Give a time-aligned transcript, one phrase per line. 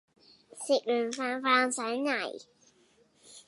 [0.59, 2.45] 食完飯發上嚟